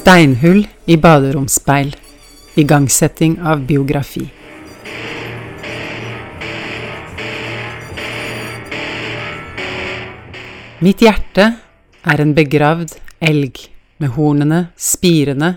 [0.00, 1.96] Steinhull i baderomsspeil.
[2.54, 4.22] Igangsetting av biografi.
[10.78, 11.44] Mitt hjerte
[12.00, 13.60] er en begravd elg
[14.00, 15.50] med hornene spirende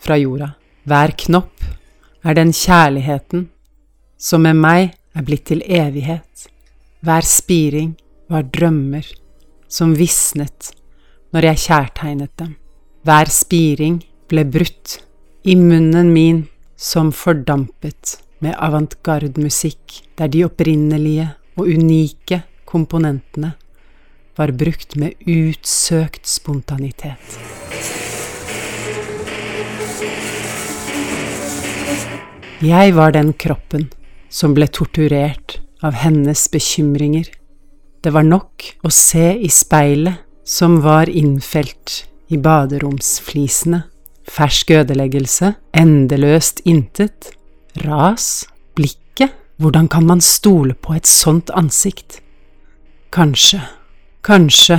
[0.00, 0.48] fra jorda.
[0.88, 1.68] Hver knopp
[2.24, 3.50] er den kjærligheten
[4.16, 6.48] som med meg er blitt til evighet.
[7.04, 7.92] Hver spiring
[8.32, 9.12] var drømmer
[9.68, 10.72] som visnet
[11.36, 12.56] når jeg kjærtegnet dem.
[13.00, 13.94] Hver spiring
[14.28, 14.98] ble brutt,
[15.48, 16.42] i munnen min
[16.76, 23.54] som fordampet med avantgarde-musikk der de opprinnelige og unike komponentene
[24.36, 27.40] var brukt med utsøkt spontanitet.
[32.60, 33.88] Jeg var den kroppen
[34.28, 37.32] som ble torturert av hennes bekymringer.
[38.04, 43.82] Det var nok å se i speilet som var innfelt i baderomsflisene.
[44.30, 47.32] Fersk ødeleggelse, endeløst intet,
[47.82, 48.46] ras,
[48.78, 52.20] blikket, hvordan kan man stole på et sånt ansikt?
[53.10, 53.60] Kanskje,
[54.22, 54.78] kanskje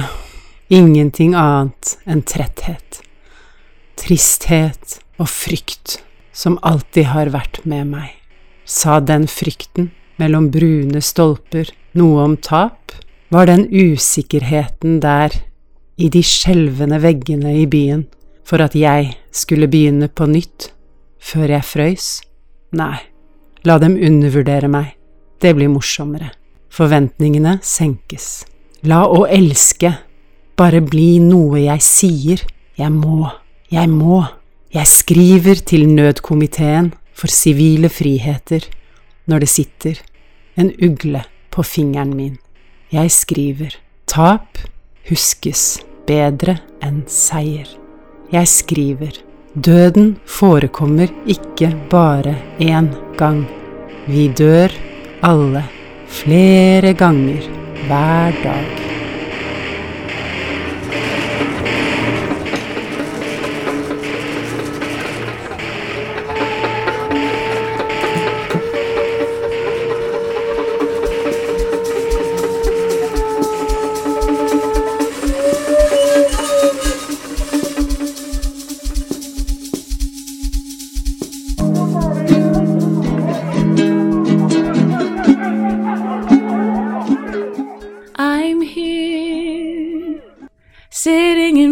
[0.72, 3.01] ingenting annet enn tretthet,
[4.00, 6.00] tristhet og frykt
[6.31, 8.16] som alltid har vært med meg.
[8.63, 9.91] Sa den frykten
[10.22, 12.95] mellom brune stolper noe om tap?
[13.31, 15.35] Var den usikkerheten der
[16.01, 18.06] i de skjelvende veggene i byen
[18.47, 20.72] for at jeg skulle begynne på nytt
[21.22, 22.07] før jeg frøys?
[22.78, 22.97] Nei,
[23.67, 24.95] la dem undervurdere meg,
[25.41, 26.31] det blir morsommere.
[26.72, 28.45] Forventningene senkes.
[28.88, 29.91] La å elske
[30.57, 32.45] bare bli noe jeg sier.
[32.79, 33.28] Jeg må,
[33.69, 34.23] jeg må.
[34.72, 38.66] Jeg skriver til nødkomiteen for sivile friheter
[39.29, 40.01] når det sitter
[40.56, 42.38] en ugle på fingeren min.
[42.91, 43.75] Jeg skriver
[44.07, 44.63] tap
[45.12, 47.67] huskes bedre enn seier.
[48.31, 49.22] Jeg skriver
[49.53, 53.44] døden forekommer ikke bare én gang.
[54.07, 54.72] Vi dør
[55.22, 55.66] alle
[56.07, 57.47] flere ganger
[57.88, 58.81] hver dag.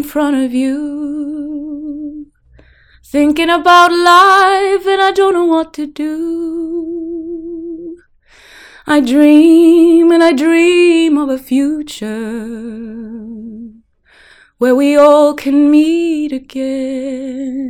[0.10, 2.26] Front of you,
[3.06, 7.96] thinking about life, and I don't know what to do.
[8.88, 12.08] I dream and I dream of a future
[14.58, 17.70] where we all can meet again.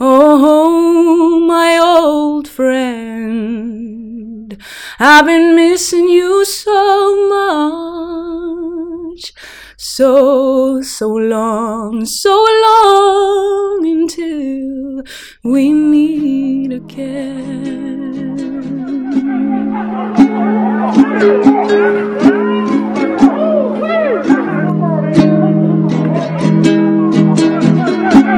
[0.00, 4.60] Oh, my old friend,
[4.98, 9.32] I've been missing you so much.
[9.76, 15.02] So, so long, so long until
[15.42, 17.34] we meet again.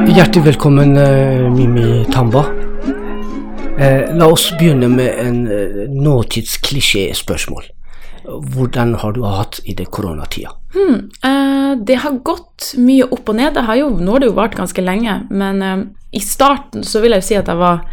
[0.07, 2.45] Hjertelig velkommen, eh, Mimi Tamba.
[3.77, 7.76] Eh, la oss begynne med en eh, nåtidsklisjé-spørsmål.
[8.27, 10.51] Hvordan har du hatt i det koronatida?
[10.75, 13.57] Hmm, eh, det har gått mye opp og ned.
[13.57, 17.15] Har jo, nå har det jo vart ganske lenge, men eh, i starten så vil
[17.15, 17.85] jeg jo si at jeg var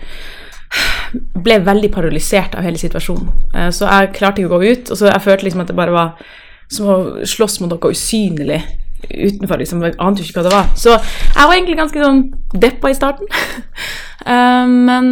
[1.45, 3.29] ble veldig paralysert av hele situasjonen.
[3.55, 5.79] Eh, så jeg klarte ikke å gå ut, og så jeg følte liksom at det
[5.79, 6.33] bare var
[6.73, 6.97] som å
[7.29, 8.63] slåss mot noe usynlig
[9.05, 9.61] utenfor.
[9.61, 10.71] liksom, Jeg ante ikke hva det var.
[10.75, 12.23] Så jeg var egentlig ganske sånn
[12.53, 13.31] deppa i starten.
[14.25, 15.09] Eh, men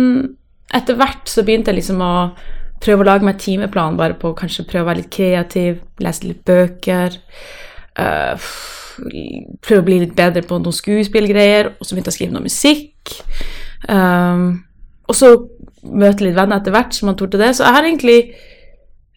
[0.72, 2.12] etter hvert så begynte jeg liksom å
[2.82, 6.42] prøve å lage meg timeplan, bare på kanskje prøve å være litt kreativ, lese litt
[6.48, 7.16] bøker.
[7.98, 8.50] Uh,
[9.62, 12.46] prøve å bli litt bedre på noen skuespillgreier, og så begynte jeg å skrive noe
[12.46, 13.16] musikk.
[13.88, 14.46] Um,
[15.10, 15.34] og så
[15.82, 17.52] møte litt venner etter hvert som man torde det.
[17.56, 18.18] Så jeg har egentlig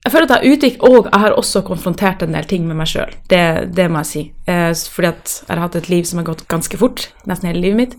[0.05, 2.85] Jeg føler at jeg utgikk, og jeg har også konfrontert en del ting med meg
[2.91, 3.09] sjøl.
[3.25, 4.21] Det, det må jeg si.
[4.45, 7.63] Eh, fordi at jeg har hatt et liv som har gått ganske fort, nesten hele
[7.63, 7.95] livet mitt.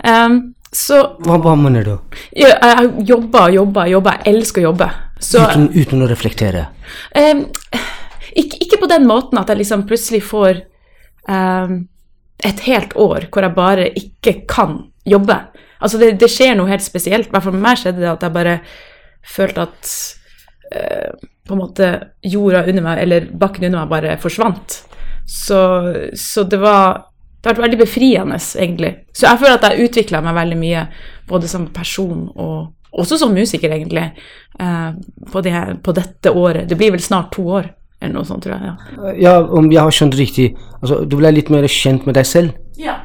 [0.00, 1.94] Um, Så Hva, hva mener du?
[2.32, 4.20] jeg, jeg jobber jobber jobber.
[4.24, 4.88] Jeg elsker å jobbe.
[5.22, 6.66] Så Uten, uten å reflektere?
[7.14, 7.44] Ehm,
[8.32, 10.62] ikke, ikke på den måten at jeg liksom plutselig får
[11.28, 11.76] ehm,
[12.42, 15.36] et helt år hvor jeg bare ikke kan jobbe.
[15.82, 17.28] Altså det, det skjer noe helt spesielt.
[17.28, 18.56] I hvert fall med meg skjedde det at jeg bare
[19.22, 19.92] følte at
[20.72, 21.88] eh, på en måte
[22.26, 24.80] jorda under meg, eller bakken under meg, bare forsvant.
[25.28, 25.58] Så,
[26.18, 27.11] så det var
[27.42, 28.92] det har vært veldig befriende, egentlig.
[29.10, 30.84] Så jeg føler at jeg utvikla meg veldig mye,
[31.26, 34.04] både som person og også som musiker, egentlig,
[34.60, 34.90] eh,
[35.32, 36.68] på, det, på dette året.
[36.68, 37.66] Det blir vel snart to år,
[38.00, 38.68] eller noe sånt, tror jeg.
[38.68, 39.14] Ja.
[39.18, 42.52] Ja, om jeg har skjønt riktig, altså, du ble litt mer kjent med deg selv
[42.78, 42.98] ja.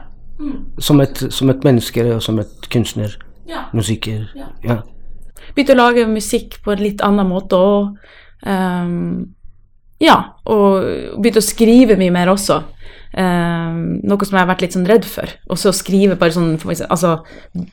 [0.77, 3.15] som et, som et menneske og som et kunstner,
[3.49, 3.65] ja.
[3.73, 4.27] musiker.
[4.37, 4.51] Ja.
[4.67, 4.81] Ja.
[5.55, 7.95] Begynte å lage musikk på en litt annen måte òg.
[10.03, 10.73] ja, og
[11.17, 12.59] begynte å skrive mye mer også.
[13.17, 15.31] Ehm, noe som jeg har vært litt sånn redd for.
[15.49, 16.51] Og så skrive bare sånn
[16.85, 17.15] Altså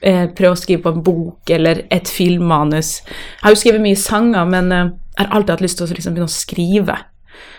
[0.00, 3.02] eh, prøve å skrive på en bok eller et filmmanus.
[3.04, 5.92] Jeg har jo skrevet mye sanger, men eh, jeg har alltid hatt lyst til å
[5.92, 6.96] liksom begynne å skrive.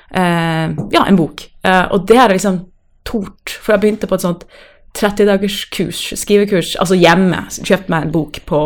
[0.09, 1.45] Eh, ja, en bok.
[1.65, 2.63] Og det har jeg liksom
[3.05, 4.43] tort, for jeg begynte på et sånt
[4.97, 7.45] 30-dagers kurs, skrivekurs, altså hjemme.
[7.57, 8.61] Kjøpte meg en bok på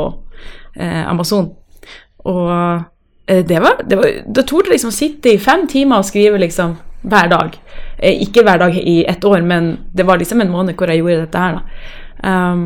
[0.79, 1.51] eh, Amazon.
[2.29, 2.51] Og
[3.27, 6.39] eh, det var, det var Da torde jeg liksom sitte i fem timer og skrive
[6.41, 7.55] liksom hver dag.
[7.97, 11.01] Eh, ikke hver dag i ett år, men det var liksom en måned hvor jeg
[11.01, 11.63] gjorde dette her, da.
[12.19, 12.65] Um,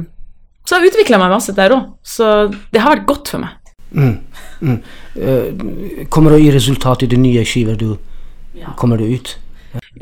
[0.66, 3.74] så jeg utvikla meg masse der òg, så det har vært godt for meg.
[3.94, 4.16] Mm.
[4.64, 4.80] Mm.
[5.18, 7.92] Uh, kommer det å gi resultat i de nye skiver du
[8.80, 9.36] kommer du ut?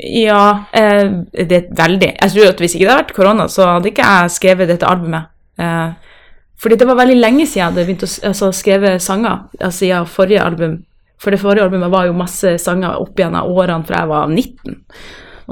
[0.00, 2.14] Ja, uh, det er veldig.
[2.14, 4.88] Jeg tror at hvis ikke det hadde vært korona, så hadde ikke jeg skrevet dette
[4.88, 5.28] albumet.
[5.60, 5.92] Uh,
[6.62, 10.08] fordi det var veldig lenge siden jeg hadde begynt å altså, skrive sanger, altså siden
[10.08, 10.78] forrige album.
[11.22, 14.80] For det forrige albumet var jo masse sanger opp gjennom årene fra jeg var 19.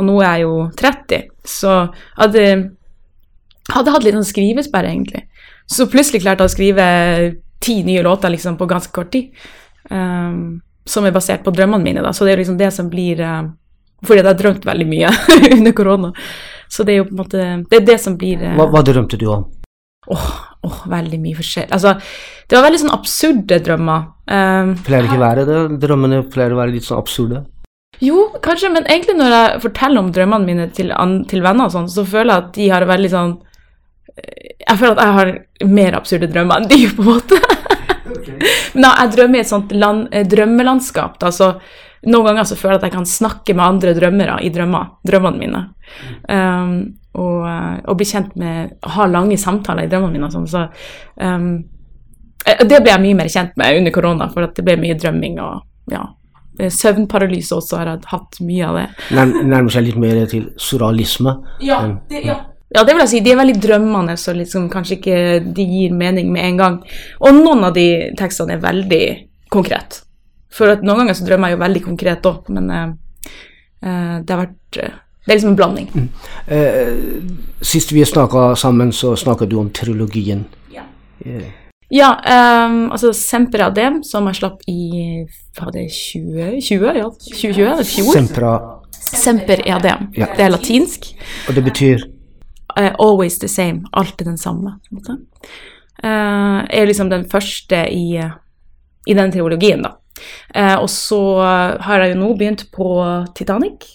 [0.00, 1.76] Og nå er jeg jo 30, så
[2.18, 2.44] hadde,
[3.70, 5.24] hadde hatt litt sånn skrivesperre, egentlig.
[5.70, 6.86] Så plutselig klarte jeg å skrive
[7.62, 9.30] ti nye låter liksom på ganske kort tid.
[9.90, 12.12] Um, som er basert på drømmene mine, da.
[12.16, 13.42] Så det er liksom det som blir eh,
[14.00, 15.10] fordi jeg har drømt veldig mye
[15.58, 16.12] under korona.
[16.70, 18.82] Så det er jo på en måte Det er det som blir uh, Hva, hva
[18.86, 19.44] drømte du om?
[20.08, 20.28] Åh,
[20.64, 21.74] åh, veldig mye forskjellig.
[21.76, 21.94] Altså,
[22.48, 24.06] det var veldig sånn absurde drømmer.
[24.24, 25.58] Um, Pleier det ikke være det?
[25.82, 27.44] Drømmene pleier å være litt sånn absurde?
[28.00, 30.92] jo, kanskje, men egentlig når jeg forteller om drømmene mine til,
[31.28, 33.34] til venner og sånn, så føler jeg at de har veldig sånn
[34.14, 35.32] eh, Jeg føler at jeg har
[35.68, 37.40] mer absurde drømmer enn de, på en måte.
[38.72, 41.18] Men da, jeg drømmer i et sånt land, eh, drømmelandskap.
[41.20, 41.52] Da, så
[42.08, 45.42] noen ganger så føler jeg at jeg kan snakke med andre drømmere i drømmer, drømmene
[45.42, 45.62] mine.
[46.24, 46.74] Um,
[47.18, 50.28] og, eh, og bli kjent med Ha lange samtaler i drømmene mine.
[50.28, 50.66] og Sånn, så
[51.26, 51.50] um,
[52.44, 55.40] Det ble jeg mye mer kjent med under korona, for at det ble mye drømming
[55.42, 56.04] og ja.
[56.60, 58.86] Eh, Søvnparalyse også har jeg hatt mye av det.
[59.16, 61.34] Nærm, nærmer seg litt mer til surrealisme.
[61.64, 61.80] Ja,
[62.10, 62.36] det, ja.
[62.74, 63.22] ja, det vil jeg si.
[63.24, 65.18] De er veldig drømmende, så liksom kanskje ikke
[65.56, 66.78] de gir mening med en gang.
[67.24, 69.04] Og noen av de tekstene er veldig
[69.52, 70.02] konkret.
[70.52, 72.90] For at noen ganger så drømmer jeg jo veldig konkret òg, men eh,
[74.20, 74.82] det har vært
[75.24, 76.10] Det er liksom en blanding.
[76.46, 76.94] Eh,
[77.60, 80.44] sist vi snakka sammen, så snakka du om trilogien.
[80.72, 80.82] Ja.
[81.26, 81.50] Yeah.
[81.90, 82.10] Ja,
[82.66, 85.24] um, altså Sempra Dem, som jeg slapp i
[85.58, 86.84] Var det 2020?
[86.94, 87.64] Ja, 2020?
[87.66, 88.12] eller Fjor?
[88.14, 88.52] Sempra,
[89.00, 90.06] Semper Adem.
[90.14, 90.28] Ja.
[90.36, 91.12] Det er latinsk.
[91.48, 92.08] og det betyr
[92.78, 94.78] Uh, always the same, alltid den samme.
[96.02, 98.22] Eh, er liksom den første i,
[99.06, 99.90] i den teologien, da.
[100.54, 101.18] Uh, og så
[101.80, 102.86] har jeg jo nå begynt på
[103.34, 103.88] Titanic,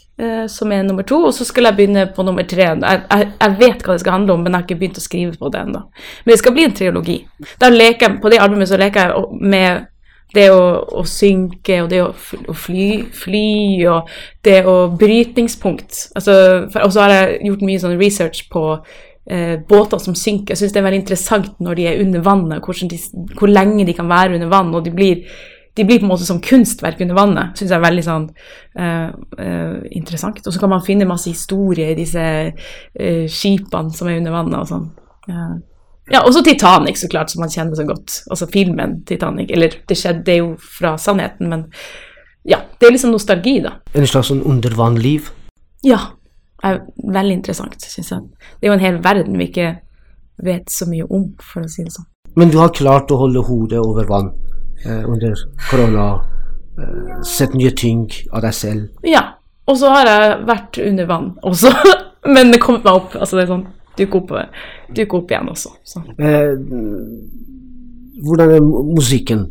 [0.47, 2.69] som er nummer to, og så skal jeg begynne på nummer tre.
[2.71, 5.03] Jeg, jeg, jeg vet hva det skal handle om, men jeg har ikke begynt å
[5.03, 5.81] skrive på det ennå.
[6.23, 7.17] Men det skal bli en triologi.
[7.65, 9.89] Leker på det albumet så leker jeg med
[10.35, 10.61] det å,
[10.99, 12.11] å synke og det å
[12.57, 13.49] fly, fly
[13.91, 14.11] og
[14.45, 15.99] det å brytningspunkt.
[16.17, 16.35] Altså,
[16.69, 20.53] og så har jeg gjort mye sånn research på eh, båter som synker.
[20.53, 23.01] Jeg syns det er veldig interessant når de er under vannet, de,
[23.39, 24.73] hvor lenge de kan være under vann.
[24.75, 25.23] og de blir,
[25.75, 27.59] de blir på en måte som kunstverk under vannet.
[27.59, 28.25] Syns jeg er veldig sånn
[28.79, 30.39] uh, uh, interessant.
[30.39, 34.61] Og så kan man finne masse historie i disse uh, skipene som er under vannet
[34.61, 34.85] og sånn.
[36.11, 38.21] Ja, også Titanic, så klart, som man kjenner så godt.
[38.31, 39.51] Altså filmen Titanic.
[39.51, 41.65] Eller det skjedde det jo fra sannheten, men
[42.45, 43.79] ja, det er liksom nostalgi, da.
[43.97, 45.31] en slags sånn undervannliv.
[45.85, 45.99] Ja.
[46.65, 48.21] Er veldig interessant, syns jeg.
[48.59, 49.71] Det er jo en hel verden vi ikke
[50.45, 52.07] vet så mye om, for å si det sånn.
[52.37, 54.29] Men du har klart å holde hodet over vann
[54.85, 55.35] under
[55.69, 56.07] korona.
[56.77, 58.87] Eh, sett nye ting av deg selv.
[59.07, 59.23] Ja.
[59.65, 61.71] Og så har jeg vært under vann også,
[62.35, 63.15] men det kom meg opp.
[63.17, 63.65] Altså det er sånn
[63.97, 64.33] dukke opp,
[64.93, 65.71] dukke opp igjen også.
[65.87, 66.03] Så.
[66.19, 66.51] Eh,
[68.25, 69.47] hvordan er musikken?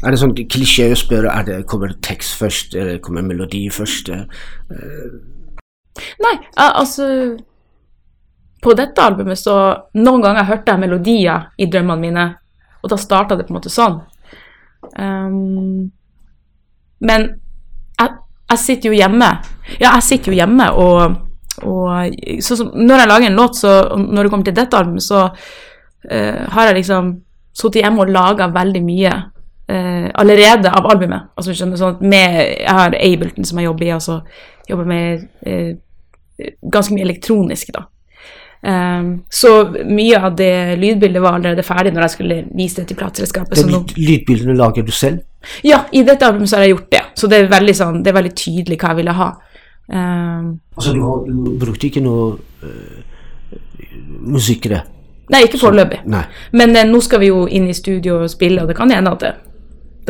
[0.00, 4.08] Er det sånn klisjé å spørre er det, kommer tekst først, eller kommer melodi først?
[4.14, 5.10] Eh,
[6.22, 7.04] Nei, altså
[8.62, 9.54] på dette albumet så
[9.98, 12.26] Noen ganger hørte jeg melodier i drømmene mine,
[12.80, 13.98] og da starta det på en måte sånn.
[14.98, 15.90] Um,
[17.00, 17.26] men
[18.00, 18.08] jeg,
[18.50, 19.30] jeg sitter jo hjemme.
[19.78, 21.18] Ja, jeg sitter jo hjemme og,
[21.62, 25.26] og så, Når jeg lager en låt, så når det kommer til dette albumet, så
[25.30, 27.12] uh, har jeg liksom
[27.52, 31.30] sittet hjemme og laga veldig mye uh, allerede av albumet.
[31.36, 34.20] Altså, skjønner, sånn med, jeg har Ableton som jeg jobber i, og så
[34.70, 35.72] jobber med uh,
[36.72, 37.86] ganske mye elektronisk, da.
[38.60, 42.98] Um, så mye av det lydbildet var allerede ferdig når jeg skulle vise det til
[43.00, 43.56] plateselskapet.
[43.56, 45.22] Det lyd, lydbildene lager du selv?
[45.64, 47.02] Ja, i dette albumet så har jeg gjort det.
[47.16, 49.28] Så det er veldig, sånn, det er veldig tydelig hva jeg ville ha.
[49.90, 53.86] Um, altså du, har, du, brukte ikke noe uh,
[54.28, 54.82] musikere?
[55.32, 56.02] Nei, ikke foreløpig.
[56.52, 59.14] Men uh, nå skal vi jo inn i studio og spille, og det kan hende
[59.16, 59.32] at det,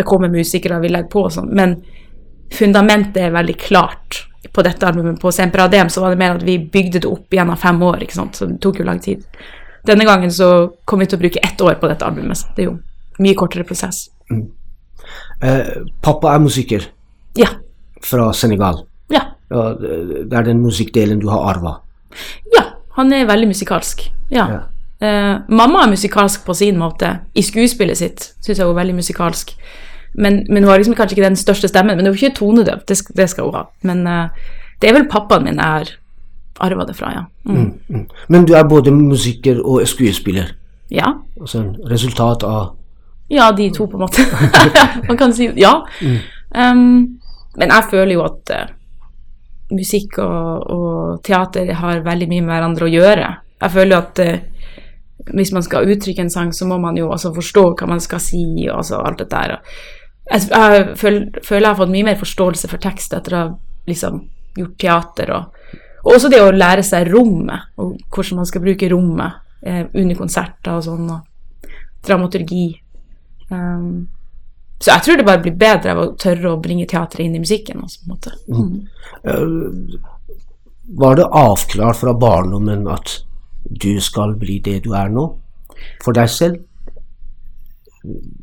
[0.01, 1.79] det kommer musikere vi legger på og sånn, men
[2.51, 6.45] fundamentet er veldig klart på dette albumet, på Semper Adem, så var det mer at
[6.47, 8.39] vi bygde det opp gjennom fem år, ikke sant?
[8.39, 9.23] så det tok jo lang tid.
[9.87, 12.65] Denne gangen så kom vi til å bruke ett år på dette albumet, så det
[12.65, 12.77] er jo
[13.23, 14.09] mye kortere prosess.
[14.31, 14.49] Mm.
[15.41, 15.71] Eh,
[16.05, 16.85] pappa er musiker
[17.39, 17.49] ja.
[18.05, 18.83] fra Senegal.
[19.13, 19.23] Ja.
[19.51, 19.69] ja.
[19.81, 21.79] Det er den musikkdelen du har arva?
[22.55, 22.67] Ja,
[22.99, 24.05] han er veldig musikalsk.
[24.35, 24.47] Ja.
[24.51, 24.61] ja.
[25.01, 27.15] Eh, mamma er musikalsk på sin måte.
[27.33, 29.55] I skuespillet sitt syns jeg hun er veldig musikalsk.
[30.13, 31.97] Men, men, hun har liksom kanskje ikke den største stemmen.
[31.97, 33.65] Men hun er ikke tonedøv, det, det, skal hun ha.
[33.87, 34.49] Men uh,
[34.83, 35.93] det er vel pappaen min jeg har
[36.61, 37.25] arva det fra, ja.
[37.49, 37.57] Mm.
[37.57, 38.07] Mm, mm.
[38.29, 40.53] Men du er både musiker og skuespiller?
[40.91, 41.15] Ja.
[41.41, 42.77] Altså en resultat av
[43.31, 44.25] Ja, de to, på en måte.
[45.09, 45.77] Man kan si ja.
[46.51, 47.21] Um,
[47.57, 48.73] men jeg føler jo at uh,
[49.71, 53.29] musikk og, og, teater har veldig mye med hverandre å gjøre.
[53.61, 54.67] Jeg føler jo at uh,
[55.37, 58.23] hvis man skal uttrykke en sang, så må man jo også forstå hva man skal
[58.25, 59.61] si, og altså alt dette der.
[60.31, 63.49] Jeg, jeg føler, føler, jeg har fått mye mer forståelse for tekst etter å ha
[63.91, 64.21] liksom,
[64.59, 65.33] gjort teater.
[65.35, 69.83] Og, og, også det å lære seg rommet, og hvordan man skal bruke rommet eh,
[69.91, 71.11] under konserter og sånn.
[71.11, 71.27] Og
[72.07, 72.81] dramaturgi.
[73.51, 74.09] Um,
[74.81, 77.43] så jeg tror det bare blir bedre av å tørre å bringe teatret inn i
[77.43, 77.83] musikken.
[77.85, 78.33] Også, på en måte.
[78.49, 78.71] Mm.
[79.27, 79.99] Uh,
[81.01, 83.21] var det avklart fra barndommen at
[83.65, 85.27] du skal bli det du er nå?
[86.05, 86.63] For deg selv?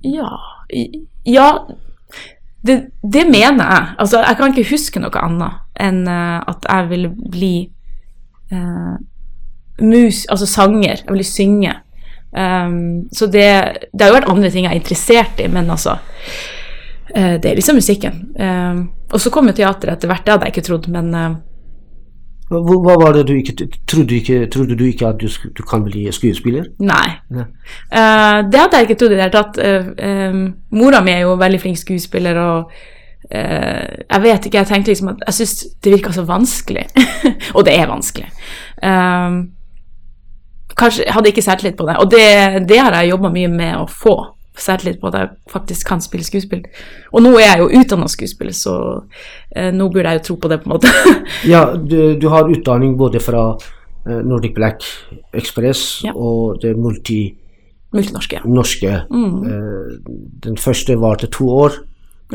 [0.06, 0.30] Ja
[1.28, 1.50] Ja,
[2.68, 3.86] det, det mener jeg.
[4.00, 7.54] Altså, jeg kan ikke huske noe annet enn uh, at jeg ville bli
[8.54, 8.96] uh,
[9.84, 11.04] mus, altså sanger.
[11.04, 11.76] Jeg ville synge.
[12.32, 13.48] Um, så det,
[13.94, 17.60] det, har jo vært andre ting jeg er interessert i, men altså uh, Det er
[17.60, 18.24] liksom musikken.
[18.36, 18.82] Um,
[19.12, 21.14] og så kom jo teateret etter hvert, det hadde jeg ikke trodd, men
[22.50, 25.28] hva var det du ikke Trodde, ikke, trodde du ikke at du,
[25.58, 26.70] du kan bli skuespiller?
[26.80, 27.08] Nei.
[27.32, 29.60] Uh, det hadde jeg ikke trodd i det hele tatt.
[29.60, 29.90] Uh,
[30.32, 30.46] um,
[30.80, 35.12] mora mi er jo veldig flink skuespiller, og uh, jeg vet ikke, jeg tenkte liksom
[35.12, 36.88] at jeg syns det virka så vanskelig.
[37.56, 38.32] og det er vanskelig.
[40.78, 42.26] Kanskje jeg hadde ikke selvtillit på det, og det,
[42.70, 44.18] det har jeg jobba mye med å få
[44.62, 46.64] selvtillit på at jeg faktisk kan spille skuespill.
[47.14, 48.76] Og nå er jeg jo utdanna skuespiller, så
[49.56, 50.94] eh, nå burde jeg jo tro på det, på en måte.
[51.54, 54.86] ja, du, du, har utdanning både fra eh, Nordic Black
[55.34, 56.16] Express ja.
[56.16, 57.22] og det multi...
[57.96, 58.42] Multinorske.
[58.46, 59.02] Norske.
[59.10, 59.38] Mm.
[59.48, 60.12] Eh,
[60.44, 61.80] den første var til to år,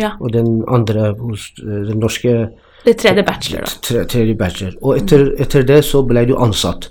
[0.00, 0.14] ja.
[0.20, 2.48] og den andre hos eh, den norske
[2.82, 4.04] Det tredje bachelor, da.
[4.10, 4.72] Tredje bachelor.
[4.82, 6.88] Og etter, etter det så ble du ansatt.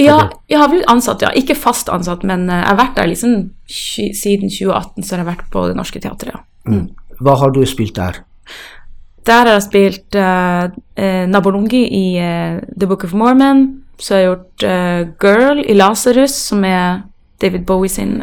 [0.00, 0.18] Ja,
[0.50, 1.32] jeg har blitt ansatt, ja.
[1.36, 5.30] Ikke fast ansatt, men eh, jeg har vært der liksom siden 2018, så har jeg
[5.32, 6.44] vært på Det Norske Teatret, ja.
[6.66, 6.78] Mm.
[6.78, 6.86] mm.
[7.24, 8.20] Hva har du spilt der?
[9.26, 13.64] Der har jeg spilt uh, uh, Nabolungi i uh, The Book of Mormon.
[13.98, 17.00] Så har jeg gjort uh, Girl i Lasarus, som er
[17.42, 18.20] David Bowie sin,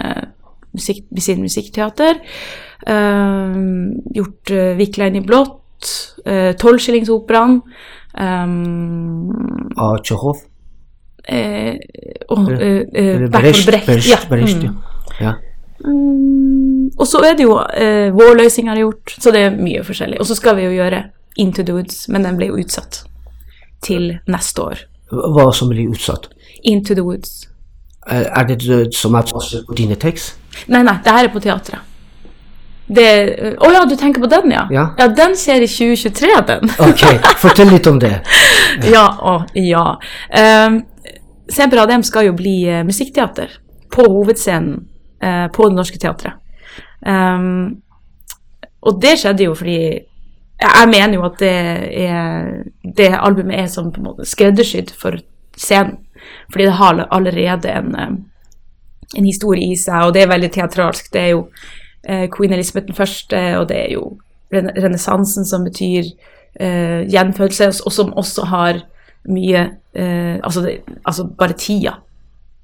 [0.73, 2.21] musikk, sin musikkteater.
[2.87, 5.59] gjort uh, Viklein i blått.
[6.23, 7.59] Tolvskillingsoperaen.
[8.13, 10.45] Um, Av Tsjehov?
[11.27, 11.75] Eh,
[12.27, 14.07] oh, eh, eh, Bertolt Brecht.
[14.07, 14.17] Ja.
[14.29, 14.77] Brecht, mm.
[15.19, 15.33] ja.
[15.85, 20.19] Mm, og så er det jo eh, Vårløsning har gjort, så det er mye forskjellig.
[20.19, 21.03] Og så skal vi jo gjøre
[21.37, 23.03] Into the Woods, men den ble jo utsatt
[23.83, 24.83] til neste år.
[25.11, 26.29] Hva som blir utsatt?
[26.63, 27.49] Into the Woods.
[28.07, 30.37] Eh, er det det som er på dine tekst?
[30.67, 31.89] Nei, nei, det her er på teatret.
[32.93, 34.65] Å oh ja, du tenker på den, ja.
[34.71, 34.89] ja?
[34.99, 35.05] ja?
[35.07, 36.73] den skjer i 2023, den.
[36.83, 37.05] ok,
[37.41, 38.17] fortell litt om det.
[38.93, 39.85] ja, å, ja.
[40.67, 40.81] Um,
[41.53, 43.51] Semper dem skal jo bli uh, musikkteater
[43.93, 44.79] på hovedscenen
[45.23, 46.39] uh, på Det Norske Teatret.
[47.05, 47.81] Um,
[48.81, 49.77] og det skjedde jo fordi
[50.63, 51.55] Jeg mener jo at det,
[52.07, 52.45] er,
[52.95, 55.17] det albumet er som på en måte skreddersydd for
[55.59, 55.97] scenen.
[56.53, 57.95] Fordi det har allerede en,
[59.17, 61.09] en historie i seg, og det er veldig teatralsk.
[61.11, 61.41] Det er jo
[62.37, 64.05] Queen Elizabeth den første, og det er jo
[64.53, 66.13] renessansen som betyr
[67.11, 68.79] gjenfødelse, og som også har
[69.29, 69.61] mye
[69.93, 71.97] eh, altså, det, altså bare tida.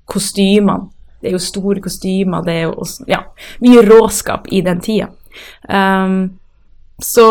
[0.09, 0.89] Kostymene.
[1.21, 3.17] Det er jo store kostymer, det er jo også, ja,
[3.59, 5.09] mye råskap i den tida.
[5.67, 6.39] Um,
[7.03, 7.25] så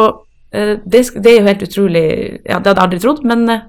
[0.52, 2.02] eh, det, det er jo helt utrolig
[2.46, 3.64] Ja, det hadde jeg aldri trodd, men eh,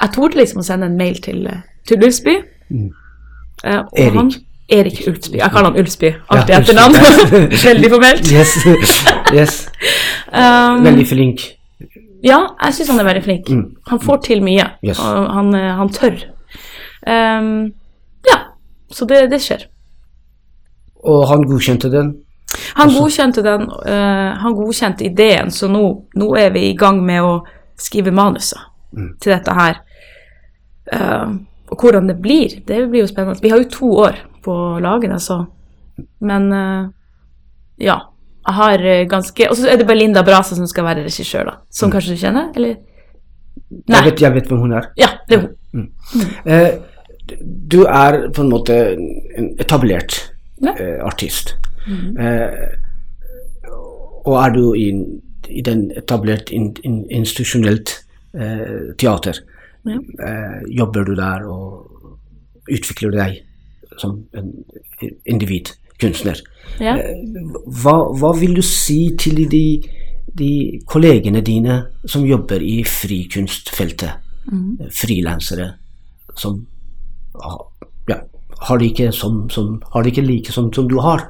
[0.00, 2.38] jeg torde liksom å sende en mail til, eh, til Ulfsby.
[3.64, 4.16] Eh, Erik.
[4.16, 4.32] Han,
[4.70, 5.38] Erik Ulfsby.
[5.42, 6.12] Jeg kaller han Ulfsby.
[6.30, 6.94] Alltid Ja, etternavn.
[7.68, 8.32] Veldig formelt.
[8.32, 8.56] Yes.
[9.34, 9.56] yes.
[10.32, 11.48] Um, Veldig flink.
[12.24, 13.50] Ja, jeg syns han er veldig flink.
[13.50, 13.66] Mm.
[13.90, 14.98] Han får til mye, Yes.
[15.00, 16.16] han, eh, han tør.
[17.06, 17.72] Um,
[18.28, 18.38] ja,
[18.92, 19.66] så det, det skjer.
[21.04, 22.14] Og han godkjente den.
[22.76, 25.84] Han godkjente den, uh, han godkjente ideen, så nå,
[26.14, 27.38] nå er vi i gang med å
[27.80, 28.60] skrive manuset
[29.22, 29.80] til dette her.
[30.90, 31.38] Uh,
[31.70, 33.40] og hvordan det blir, det blir jo spennende.
[33.42, 35.44] Vi har jo to år på å lage det, så
[36.20, 36.88] Men uh,
[37.78, 38.09] ja.
[38.46, 41.56] Har eh, ganske Og så er det Belinda Brasa som skal være regissør, da.
[41.70, 42.48] Som kanskje du kjenner?
[42.56, 42.76] Eller?
[43.70, 43.96] Nei.
[44.00, 44.86] Jeg vet, jeg vet hvem hun er.
[44.98, 45.88] Ja, det er hun.
[46.46, 46.70] Eh,
[47.70, 48.76] du er på en måte
[49.38, 50.16] en etablert
[50.66, 51.54] eh, artist.
[51.86, 52.48] Eh,
[54.26, 54.88] og er du i,
[55.48, 57.94] i den etablert in, in, institusjonelt
[58.34, 59.38] eh, teater,
[59.88, 59.96] Ja.
[60.26, 61.86] eh, jobber du der og
[62.68, 63.38] utvikler deg
[63.98, 64.50] som en
[65.24, 66.40] individ, kunstner.
[66.80, 66.96] Ja.
[67.66, 69.64] Hva, hva vil du si til de,
[70.36, 70.52] de
[70.88, 74.28] kollegene dine som jobber i frikunstfeltet?
[74.96, 75.74] Frilansere
[76.38, 76.56] som
[78.08, 78.16] ja,
[78.60, 81.28] har det ikke, som, som, har det ikke like som, som du har.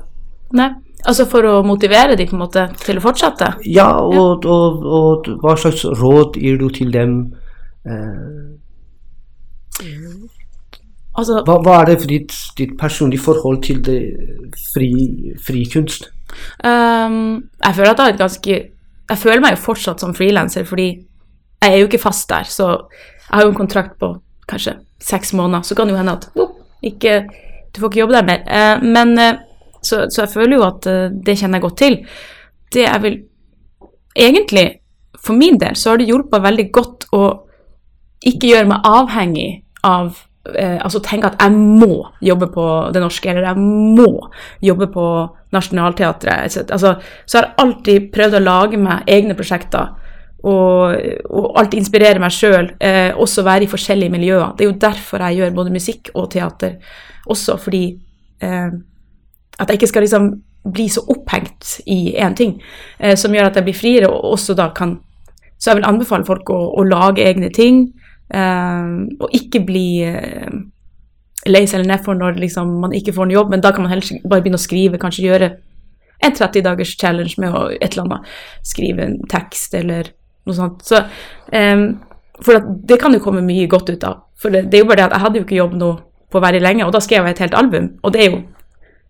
[0.56, 0.70] Nei.
[1.08, 3.54] Altså for å motivere dem på en måte til å fortsette?
[3.64, 7.14] Ja, og, og, og hva slags råd gir du til dem?
[7.88, 8.50] Eh,
[11.20, 13.98] Altså, hva, hva er det for ditt, ditt personlige forhold til det
[14.72, 14.90] fri,
[15.44, 16.08] fri kunst?
[16.64, 18.58] Ehm, jeg føler at jeg har et ganske
[19.10, 20.88] Jeg føler meg jo fortsatt som frilanser, fordi
[21.60, 22.46] jeg er jo ikke fast der.
[22.46, 24.12] Så jeg har jo en kontrakt på
[24.48, 25.62] kanskje seks måneder.
[25.62, 26.52] Så kan det jo hende at oh,
[26.82, 27.24] ikke,
[27.74, 28.44] du får ikke jobbe der mer.
[28.46, 29.40] Uh, men uh,
[29.82, 31.98] så, så jeg føler jo at uh, det kjenner jeg godt til.
[32.72, 33.18] Det jeg vil
[34.16, 34.80] Egentlig,
[35.24, 37.20] for min del, så har det hjulpet veldig godt å
[38.26, 39.50] ikke gjøre meg avhengig
[39.86, 42.62] av Altså tenke at jeg må jobbe på
[42.94, 44.06] Det Norske, eller jeg må
[44.64, 45.04] jobbe på
[45.52, 46.56] Nationaltheatret.
[46.72, 46.94] Altså,
[47.26, 49.90] så jeg alltid prøvd å lage meg egne prosjekter.
[50.40, 50.96] Og,
[51.28, 52.70] og alltid inspirere meg sjøl.
[52.80, 54.54] Eh, også være i forskjellige miljøer.
[54.56, 56.78] Det er jo derfor jeg gjør både musikk og teater.
[57.28, 57.84] Også fordi
[58.40, 58.70] eh,
[59.60, 60.30] at jeg ikke skal liksom
[60.72, 62.62] bli så opphengt i én ting,
[62.98, 65.00] eh, som gjør at jeg blir friere, og også da kan
[65.60, 67.99] Så jeg vil anbefale folk å, å lage egne ting, eh,
[68.30, 70.60] og ikke bli eh,
[71.48, 73.94] lei seg eller nedfor når liksom, man ikke får en jobb, men da kan man
[73.94, 75.50] heller bare begynne å skrive, kanskje gjøre
[76.20, 78.32] en 30 dagers challenge med å et eller annet,
[78.66, 80.12] skrive en tekst eller
[80.46, 80.84] noe sånt.
[80.84, 81.00] Så,
[81.54, 81.86] um,
[82.44, 84.26] for det kan jo komme mye godt ut av.
[84.40, 85.90] For det, det er jo bare det at jeg hadde jo ikke jobb nå
[86.30, 88.42] på veldig lenge, og da skrev jeg et helt album, og det er jo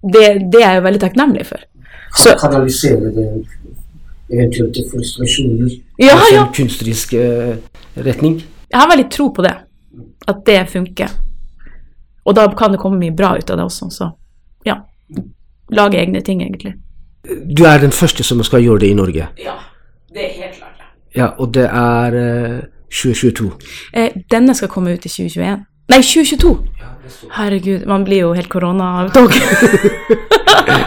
[0.01, 1.67] det, det er jeg jo veldig takknemlig for.
[2.17, 3.27] Så, Kanalisere det
[4.31, 6.47] eventuelt til frustrasjoner Ja, i ja.
[6.47, 7.59] en kunstnerisk eh,
[8.07, 8.41] retning.
[8.71, 9.55] Jeg har veldig tro på det,
[10.29, 11.11] at det funker.
[12.25, 14.11] Og da kan det komme mye bra ut av det også, så
[14.67, 14.77] ja.
[15.71, 16.75] Lage egne ting, egentlig.
[17.57, 19.29] Du er den første som skal gjøre det i Norge.
[19.39, 19.57] Ja,
[20.15, 20.85] det er helt klart.
[21.15, 23.51] Ja, og det er eh, 2022.
[23.95, 25.67] Eh, denne skal komme ut i 2021.
[25.91, 26.55] Nei, 2022!
[27.35, 29.33] Herregud, man blir jo helt koronatog.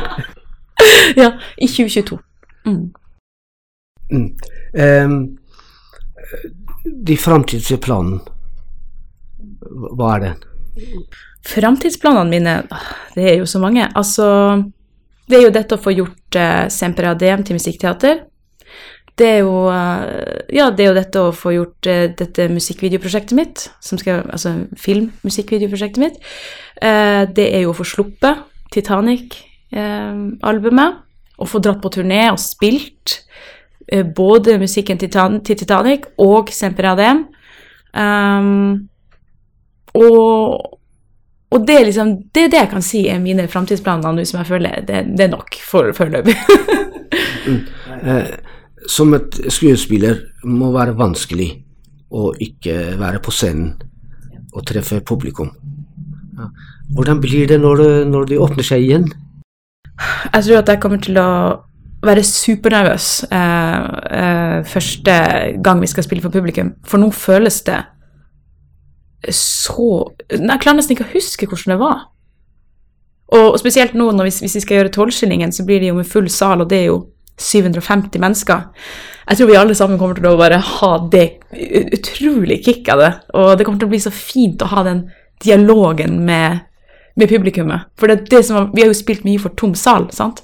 [1.21, 2.19] ja, i 2022.
[2.65, 2.93] Mm.
[4.11, 4.29] Mm.
[4.79, 5.17] Ehm,
[6.83, 8.19] de framtidsplanene,
[9.93, 10.33] hva er det?
[11.47, 12.53] Framtidsplanene mine,
[13.15, 13.83] det er jo så mange.
[13.95, 14.25] Altså,
[15.29, 18.15] det er jo dette å få gjort eh, Semper Adem til musikkteater.
[19.19, 20.03] Det er jo eh,
[20.55, 24.49] Ja, det er jo dette å få gjort eh, dette musikkvideoprosjektet mitt, som skal, altså
[24.79, 26.17] filmmusikkvideoprosjektet mitt.
[26.81, 28.35] Eh, det er jo å få sluppet
[28.73, 30.91] Titanic-albumet,
[31.37, 33.23] og få dratt på turné og spilt eh,
[34.15, 35.11] både musikken til
[35.43, 37.25] Titanic og Semper Adem.
[37.93, 38.89] Um,
[39.93, 40.79] og,
[41.51, 44.39] og det, er liksom, det er det jeg kan si er mine framtidsplaner nå, som
[44.41, 46.37] jeg føler det, det er nok for foreløpig.
[48.03, 48.31] Eh,
[48.89, 50.17] som et skuespiller
[50.49, 51.45] må være vanskelig
[52.11, 53.69] å ikke være på scenen
[54.51, 55.51] og treffe publikum.
[56.95, 59.05] Hvordan blir det når, det når de åpner seg igjen?
[60.33, 61.29] jeg tror at jeg kommer til å
[62.03, 63.83] være supernervøs eh,
[64.19, 65.17] eh, første
[65.63, 67.81] gang vi skal spille for publikum, for nå føles det
[69.31, 71.99] så Jeg klarer nesten ikke å huske hvordan det var.
[73.31, 76.27] Og spesielt nå vi, hvis vi skal gjøre tolvskillingen, så blir det jo med full
[76.29, 76.97] sal, og det er jo
[77.39, 78.61] 750 mennesker.
[79.29, 81.39] jeg tror vi alle sammen kommer til å bare ha det
[81.95, 83.11] utrolig kick av det.
[83.33, 85.05] Og det kommer til å bli så fint å ha den
[85.43, 86.67] dialogen med,
[87.15, 87.87] med publikummet.
[87.97, 90.43] For det, det som, vi har jo spilt mye for tom sal, sant?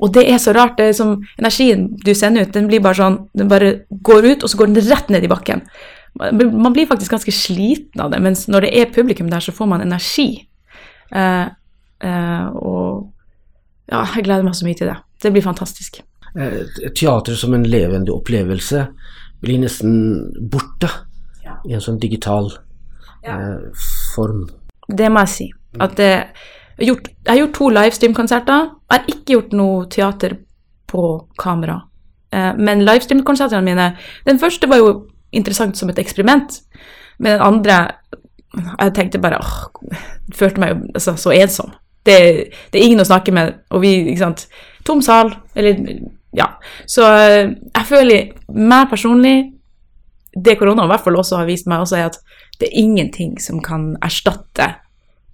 [0.00, 0.76] Og det er så rart.
[0.76, 4.42] det er som Energien du sender ut, den blir bare sånn, den bare går ut,
[4.42, 5.62] og så går den rett ned i bakken.
[6.14, 9.66] Man blir faktisk ganske sliten av det, mens når det er publikum der, så får
[9.66, 10.46] man energi.
[11.14, 11.50] Uh,
[12.04, 13.10] uh, og
[13.90, 14.96] ja, jeg gleder meg så mye til det.
[15.22, 16.00] Det blir fantastisk.
[16.34, 18.86] Teatret Teater som en levende opplevelse
[19.44, 20.90] blir nesten borte
[21.44, 21.58] Ja.
[21.68, 22.50] i en sånn digital
[23.22, 23.38] Ja.
[23.38, 23.58] eh,
[24.14, 24.48] form.
[24.88, 25.52] Det må jeg si.
[25.80, 26.26] At det,
[26.78, 28.70] jeg, har gjort, jeg har gjort to livestream-konserter.
[28.90, 30.36] Jeg har ikke gjort noe teater
[30.90, 31.04] på
[31.38, 31.80] kamera.
[32.34, 36.60] Eh, men livestream-konsertene mine Den første var jo interessant som et eksperiment.
[37.18, 37.88] Men den andre
[38.78, 39.54] Jeg tenkte bare åh,
[40.34, 41.72] Følte meg jo altså, så ensom.
[42.06, 44.46] Det, det er ingen å snakke med, og vi ikke sant,
[44.84, 45.78] Tom sal, eller
[46.34, 46.46] Ja.
[46.86, 49.52] Så eh, jeg føler meg personlig
[50.34, 52.18] Det korona i hvert fall også har vist meg, også er at
[52.60, 54.74] det er ingenting som kan erstatte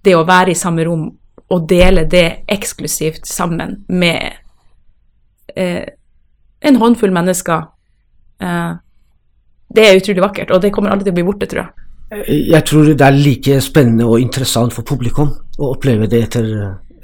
[0.05, 1.09] det å være i samme rom
[1.51, 4.31] og dele det eksklusivt sammen med
[5.55, 5.83] eh,
[6.61, 7.67] en håndfull mennesker.
[8.41, 8.71] Eh,
[9.75, 11.87] det er utrolig vakkert, og det kommer aldri til å bli borte, tror jeg.
[12.11, 16.49] Eh, Jeg tror det er like spennende og interessant for publikum å oppleve det etter,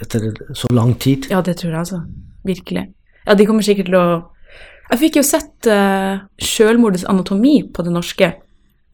[0.02, 1.30] etter så lang tid.
[1.32, 2.02] Ja, det tror jeg altså.
[2.48, 2.88] Virkelig.
[3.26, 4.08] Ja, de kommer sikkert til å
[4.88, 8.30] Jeg fikk jo sett uh, 'Sjølmordets anatomi' på det norske.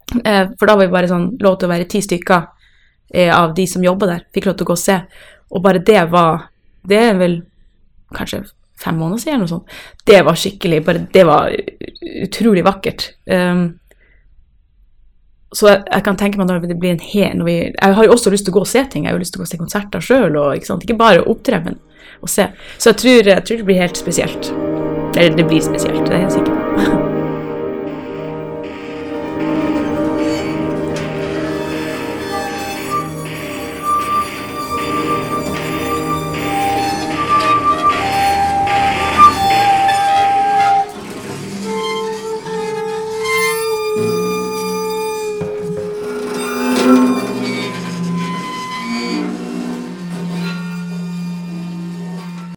[0.10, 3.54] Uh, for da var vi bare sånn lov til å være ti stykker uh, av
[3.54, 4.24] de som jobba der.
[4.34, 4.96] Fikk lov til å gå og se.
[5.54, 6.50] Og bare det var
[6.84, 7.38] Det er vel
[8.14, 8.42] kanskje
[8.84, 9.78] fem måneder siden eller noe sånt.
[10.06, 11.54] Det var skikkelig bare Det var
[12.26, 13.14] utrolig vakkert.
[13.30, 13.80] Um,
[15.54, 18.16] så jeg, jeg kan tenke meg når det blir en hel vi, Jeg har jo
[18.16, 19.06] også lyst til å gå og se ting.
[19.06, 21.62] Jeg har jo lyst til å gå og se konserter sjøl, ikke, ikke bare opptre,
[21.64, 21.80] men
[22.24, 22.50] å se.
[22.78, 24.54] Så jeg tror, jeg tror det blir helt spesielt.
[25.14, 27.02] Eller det blir spesielt, det er jeg sikker på.